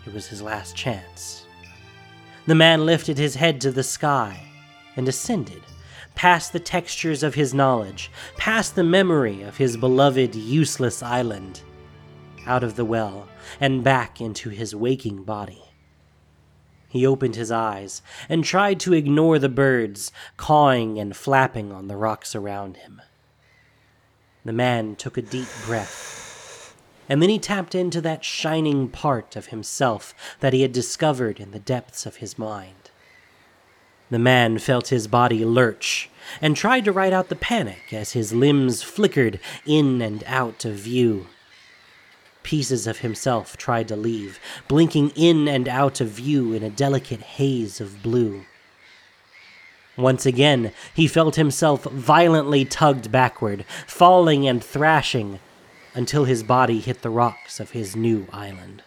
[0.07, 1.47] it was his last chance.
[2.47, 4.43] The man lifted his head to the sky
[4.97, 5.63] and ascended,
[6.15, 11.61] past the textures of his knowledge, past the memory of his beloved useless island,
[12.47, 13.29] out of the well
[13.61, 15.63] and back into his waking body.
[16.89, 21.97] He opened his eyes and tried to ignore the birds cawing and flapping on the
[21.97, 23.01] rocks around him.
[24.45, 26.75] The man took a deep breath,
[27.09, 31.53] and then he tapped into that shining part of himself that he had discovered in
[31.53, 32.91] the depths of his mind.
[34.11, 38.33] The man felt his body lurch and tried to ride out the panic as his
[38.33, 41.29] limbs flickered in and out of view.
[42.43, 47.21] Pieces of himself tried to leave, blinking in and out of view in a delicate
[47.21, 48.45] haze of blue.
[49.97, 55.39] Once again, he felt himself violently tugged backward, falling and thrashing
[55.95, 58.83] until his body hit the rocks of his new island.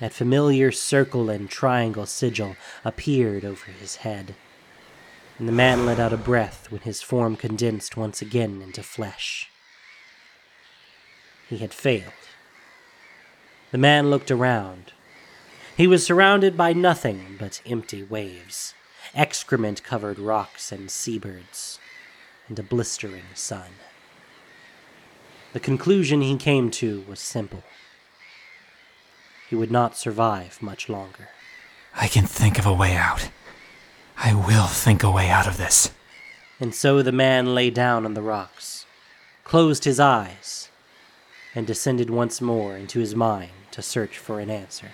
[0.00, 4.34] That familiar circle and triangle sigil appeared over his head,
[5.38, 9.50] and the man let out a breath when his form condensed once again into flesh.
[11.48, 12.12] He had failed.
[13.72, 14.92] The man looked around.
[15.76, 18.72] He was surrounded by nothing but empty waves
[19.16, 21.78] excrement covered rocks and seabirds,
[22.48, 23.70] and a blistering sun.
[25.52, 27.64] The conclusion he came to was simple
[29.48, 31.28] he would not survive much longer.
[31.94, 33.30] I can think of a way out.
[34.18, 35.92] I will think a way out of this.
[36.58, 38.86] And so the man lay down on the rocks,
[39.44, 40.70] closed his eyes,
[41.54, 44.92] and descended once more into his mind to search for an answer.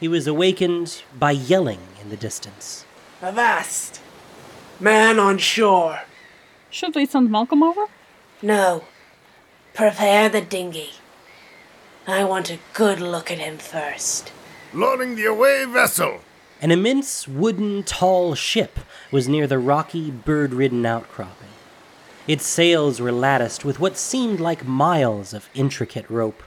[0.00, 2.84] He was awakened by yelling in the distance.
[3.22, 4.00] Avast!
[4.80, 6.00] Man on shore!
[6.70, 7.86] Should we send Malcolm over?
[8.42, 8.84] No.
[9.72, 10.90] Prepare the dinghy.
[12.06, 14.32] I want a good look at him first.
[14.72, 16.20] Loading the away vessel.
[16.60, 18.80] An immense wooden tall ship
[19.10, 21.48] was near the rocky, bird ridden outcropping.
[22.26, 26.42] Its sails were latticed with what seemed like miles of intricate rope.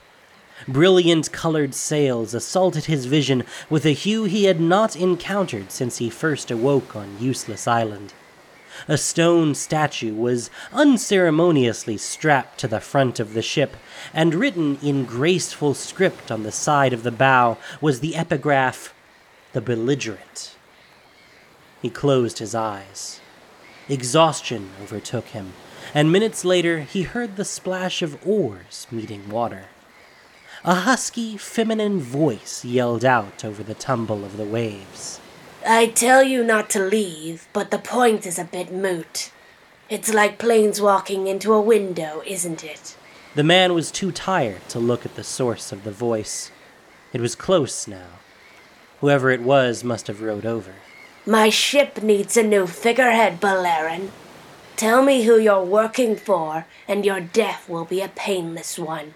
[0.66, 6.10] Brilliant colored sails assaulted his vision with a hue he had not encountered since he
[6.10, 8.12] first awoke on Useless Island.
[8.86, 13.76] A stone statue was unceremoniously strapped to the front of the ship,
[14.12, 18.94] and written in graceful script on the side of the bow was the epigraph,
[19.52, 20.56] The Belligerent.
[21.82, 23.20] He closed his eyes.
[23.88, 25.54] Exhaustion overtook him,
[25.94, 29.66] and minutes later he heard the splash of oars meeting water.
[30.64, 35.20] A husky, feminine voice yelled out over the tumble of the waves.
[35.64, 39.30] I tell you not to leave, but the point is a bit moot.
[39.88, 42.96] It's like planes walking into a window, isn't it?
[43.36, 46.50] The man was too tired to look at the source of the voice.
[47.12, 48.18] It was close now.
[49.00, 50.74] Whoever it was must have rowed over.
[51.24, 54.10] My ship needs a new figurehead, Beleren.
[54.74, 59.14] Tell me who you're working for, and your death will be a painless one.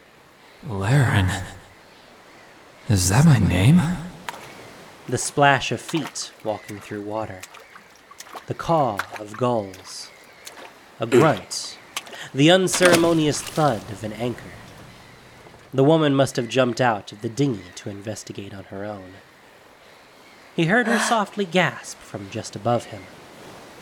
[0.69, 1.29] Laren.
[2.89, 3.81] Is that my name?
[5.09, 7.41] The splash of feet walking through water.
[8.47, 10.09] The caw of gulls.
[11.01, 11.79] A grunt.
[12.33, 14.53] The unceremonious thud of an anchor.
[15.75, 19.15] The woman must have jumped out of the dinghy to investigate on her own.
[20.55, 23.03] He heard her softly gasp from just above him.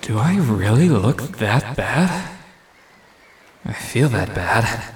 [0.00, 2.38] Do I really look that bad?
[3.66, 4.94] I feel that bad.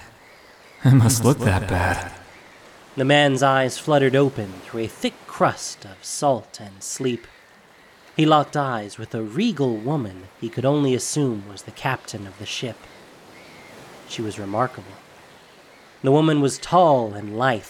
[0.86, 2.12] I must look that bad.
[2.94, 7.26] The man's eyes fluttered open through a thick crust of salt and sleep.
[8.14, 12.38] He locked eyes with a regal woman he could only assume was the captain of
[12.38, 12.76] the ship.
[14.08, 14.92] She was remarkable.
[16.02, 17.64] The woman was tall and lithe,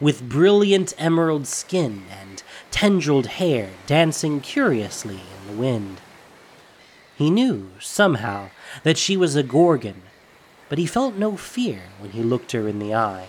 [0.00, 2.40] with brilliant emerald skin and
[2.70, 6.00] tendrilled hair dancing curiously in the wind.
[7.16, 8.50] He knew, somehow,
[8.84, 10.02] that she was a Gorgon,
[10.70, 13.26] but he felt no fear when he looked her in the eye.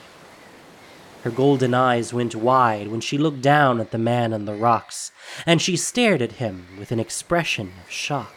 [1.23, 5.11] Her golden eyes went wide when she looked down at the man on the rocks,
[5.45, 8.33] and she stared at him with an expression of shock.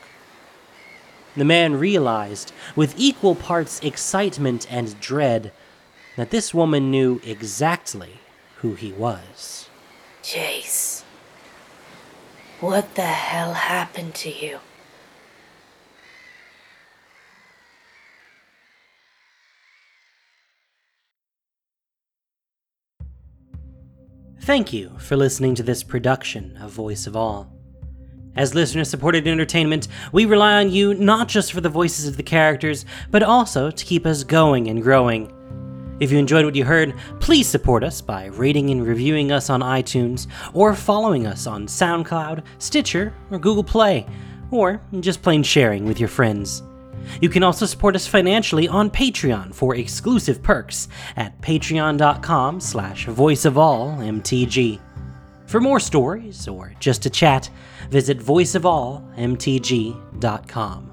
[1.36, 5.52] The man realized, with equal parts excitement and dread,
[6.16, 8.20] that this woman knew exactly
[8.56, 9.68] who he was.
[10.22, 11.02] Jace,
[12.60, 14.60] What the hell happened to you?
[24.44, 27.50] Thank you for listening to this production of Voice of All.
[28.36, 32.22] As listener supported entertainment, we rely on you not just for the voices of the
[32.22, 35.32] characters, but also to keep us going and growing.
[35.98, 39.62] If you enjoyed what you heard, please support us by rating and reviewing us on
[39.62, 44.06] iTunes, or following us on SoundCloud, Stitcher, or Google Play,
[44.50, 46.62] or just plain sharing with your friends.
[47.20, 54.80] You can also support us financially on Patreon for exclusive perks at patreon.com slash voiceofallmtg.
[55.46, 57.50] For more stories or just to chat,
[57.90, 60.90] visit voiceofallmtg.com.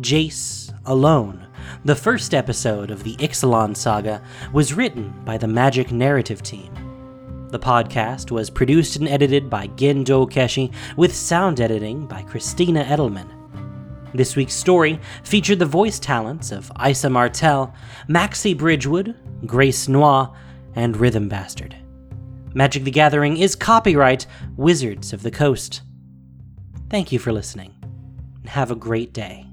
[0.00, 1.46] Jace Alone,
[1.84, 6.72] the first episode of the Ixalan saga, was written by the Magic Narrative team.
[7.50, 13.37] The podcast was produced and edited by Gendo Keshi with sound editing by Christina Edelman.
[14.14, 17.74] This week's story featured the voice talents of Isa Martell,
[18.06, 19.14] Maxie Bridgewood,
[19.46, 20.34] Grace Noir,
[20.74, 21.76] and Rhythm Bastard.
[22.54, 25.82] Magic the Gathering is copyright Wizards of the Coast.
[26.88, 27.74] Thank you for listening,
[28.40, 29.47] and have a great day.